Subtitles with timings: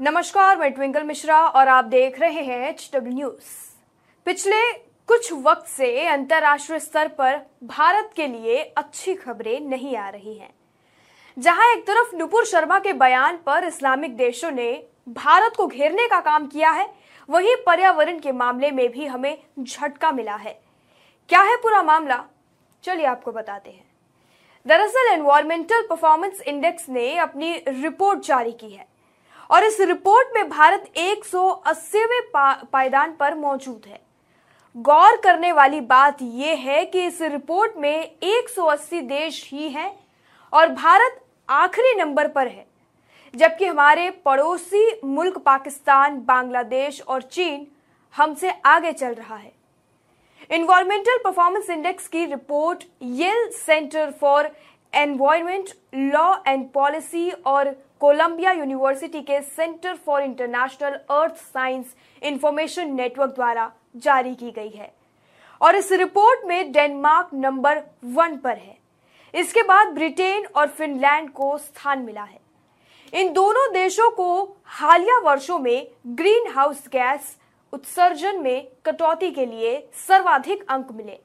[0.00, 3.52] नमस्कार, मैं ट्विंकल मिश्रा और आप देख रहे हैं एच डब्ल्यू न्यूज़
[4.26, 4.56] पिछले
[5.08, 10.50] कुछ वक्त से अंतर्राष्ट्रीय स्तर पर भारत के लिए अच्छी खबरें नहीं आ रही हैं।
[11.36, 14.72] जहाँ एक तरफ़ नुपुर शर्मा के बयान पर इस्लामिक देशों ने
[15.08, 16.88] भारत को घेरने का काम किया है,
[17.28, 20.52] वहीं पर्यावरण के मामले में भी हमें झटका मिला है।
[21.30, 22.22] क्या है पूरा मामला?
[22.84, 23.84] चलिए आपको बताते हैं।
[24.66, 28.95] दरअसल एनवायरमेंटल परफॉर्मेंस इंडेक्स ने अपनी रिपोर्ट जारी की है।
[29.50, 34.00] और इस रिपोर्ट में भारत 180वें पा, पायदान पर मौजूद है।
[34.76, 39.92] गौर करने वाली बात यह है कि इस रिपोर्ट में 180 देश ही हैं
[40.52, 42.66] और भारत आखिरी नंबर पर है
[43.34, 47.66] जबकि हमारे पड़ोसी मुल्क पाकिस्तान बांग्लादेश और चीन
[48.14, 49.52] हमसे आगे चल रहा है।
[50.50, 54.50] इन्वायरमेंटल परफॉर्मेंस इंडेक्स की report Yale Center for
[54.92, 63.34] Environment Law and Policy और कोलंबिया यूनिवर्सिटी के Center for International Earth Science Information Network
[63.34, 64.92] द्वारा जारी की गई है।
[65.60, 68.76] और इस रिपोर्ट में डेनमार्क नंबर वन पर है।
[69.34, 72.40] इसके बाद ब्रिटेन और फिनलैंड को स्थान मिला है।
[73.12, 77.36] इन दोनों देशों को हालिया वर्षों में ग्रीन हाउस गैस
[77.72, 81.18] उत्सर्जन में कटौती के लिए सर्वाधिक अंक मिले।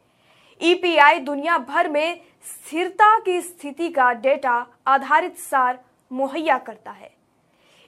[0.61, 5.79] ईपीआई दुनिया भर में स्थिरता की स्थिति का डेटा आधारित सार
[6.11, 7.11] मुहैया करता है।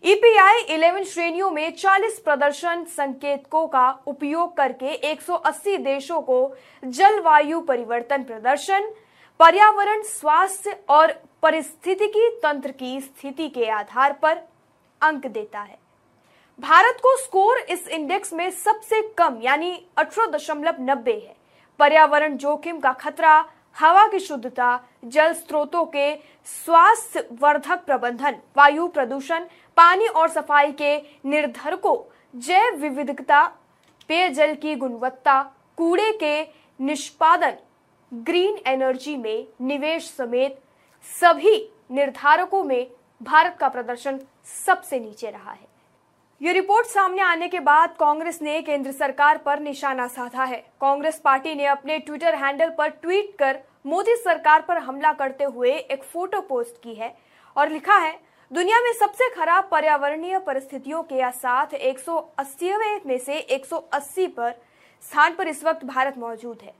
[0.04, 8.24] ईपीआई 11 श्रेणियों में 40 प्रदर्शन संकेतकों का उपयोग करके 180 देशों को जलवायु परिवर्तन
[8.24, 8.92] प्रदर्शन,
[9.40, 14.42] पर्यावरण, स्वास्थ्य और परिस्थितिकी तंत्र की स्थिति के आधार पर
[15.02, 15.78] अंक देता है।
[16.60, 21.36] भारत को स्कोर इस इंडेक्स में सबसे कम, यानी अठारह दशमलव नब्बे है।
[21.80, 23.46] पर्यावरण जोखिम का खतरा
[23.78, 29.46] हवा की शुद्धता, जल स्रोतों के स्वास्थ्य वर्धक प्रबंधन, वायु प्रदूषण,
[29.78, 31.98] पानी और सफ़ाई के निर्धारकों,
[32.40, 33.46] जैव विविधता,
[34.08, 35.42] पेयजल की गुणवत्ता,
[35.78, 36.44] कूड़े के
[36.80, 37.58] निष्पादन,
[38.12, 40.60] ग्रीन एनर्जी में निवेश समेत
[41.20, 41.58] सभी
[41.92, 42.88] निर्धारकों में
[43.22, 44.20] भारत का प्रदर्शन
[44.66, 45.73] सबसे नीचे रहा है।
[46.44, 51.20] ये रिपोर्ट सामने आने के बाद कांग्रेस ने केंद्र सरकार पर निशाना साधा है। कांग्रेस
[51.20, 56.04] पार्टी ने अपने ट्विटर हैंडल पर ट्वीट कर मोदी सरकार पर हमला करते हुए एक
[56.04, 57.14] फ़ोटो पोस्ट की है
[57.56, 58.20] और लिखा है,
[58.52, 64.54] दुनिया में सबसे खराब पर्यावरणीय परिस्थितियों के साथ 180वें में से 180 पर
[65.04, 66.74] स्थान पर इस वक्त भारत मौजूद है।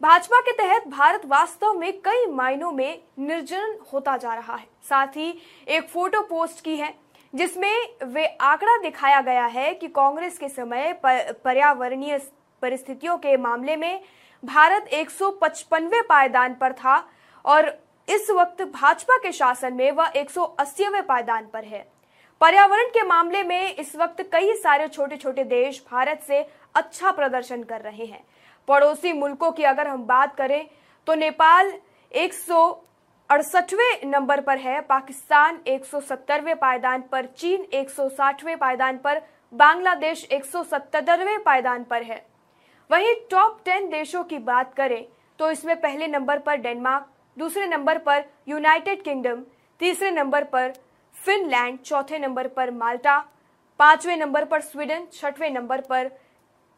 [0.00, 5.16] भाजपा के तहत भारत वास्तव में कई मायनों में निर्जन होता जा रहा है। साथ
[5.16, 5.34] ही
[5.68, 6.94] एक फ़ोटो पोस्ट की है
[7.34, 12.18] जिसमें वे आंकड़ा दिखाया गया है कि कांग्रेस के समय पर्यावरणीय
[12.62, 14.00] परिस्थितियों के मामले में
[14.42, 16.96] भारत 155वें पायदान पर था
[17.44, 17.68] और
[18.08, 21.86] इस वक्त भाजपा के शासन में वह 180वें पायदान पर है।
[22.40, 27.62] पर्यावरण के मामले में इस वक्त कई सारे छोटे छोटे देश भारत से अच्छा प्रदर्शन
[27.62, 28.24] कर रहे हैं।
[28.68, 30.66] पड़ोसी मुल्कों की अगर हम बात करें
[31.06, 31.72] तो नेपाल
[32.12, 32.70] एक सौ
[33.34, 39.20] अड़सठवें नंबर पर है पाकिस्तान 170वें पायदान पर चीन 160वें पायदान पर
[39.52, 42.20] बांग्लादेश 177वें पायदान पर है
[42.90, 45.04] वहीं टॉप टेन देशों की बात करें
[45.38, 49.42] तो इसमें पहले नंबर पर डेनमार्क दूसरे नंबर पर यूनाइटेड किंगडम
[49.80, 50.72] तीसरे नंबर पर
[51.16, 53.18] फिनलैंड चौथे नंबर पर माल्टा
[53.80, 56.10] पाँचवें नंबर पर स्वीडन छठवें नंबर पर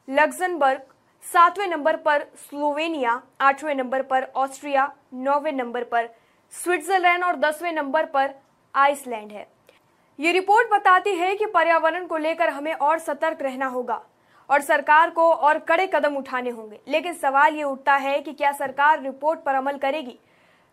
[0.09, 0.93] लग्जमबर्ग
[1.25, 6.09] सातवें नंबर पर स्लोवेनिया आठवें नंबर पर ऑस्ट्रिया नौवें नंबर पर
[6.53, 8.35] स्विट्जरलैंड और दसवें नंबर पर
[8.75, 9.47] आइसलैंड है।
[10.19, 14.01] ये रिपोर्ट बताती है कि पर्यावरण को लेकर हमें और सतर्क रहना होगा
[14.51, 18.53] और सरकार को और कड़े कदम उठाने होंगे। लेकिन सवाल ये उठता है कि क्या
[18.53, 20.19] सरकार रिपोर्ट पर अमल करेगी?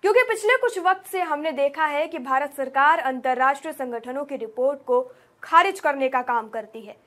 [0.03, 4.83] क्योंकि पिछले कुछ वक्त से हमने देखा है कि भारत सरकार अंतर्राष्ट्रीय संगठनों की रिपोर्ट
[4.85, 5.01] को
[5.43, 6.97] खारिज करने का काम करती है।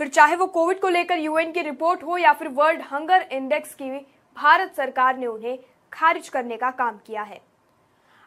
[0.00, 3.74] फिर चाहे वो कोविड को लेकर यूएन की रिपोर्ट हो या फिर वर्ल्ड हंगर इंडेक्स
[3.74, 3.90] की,
[4.36, 5.58] भारत सरकार ने उन्हें
[5.92, 7.51] खारिज करने का काम किया है।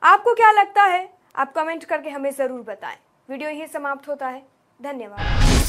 [0.05, 1.07] आपको क्या लगता है?
[1.35, 2.97] आप कमेंट करके हमें ज़रूर बताएँ।
[3.29, 4.41] वीडियो यही समाप्त होता है।
[4.79, 5.64] धन्यवाद।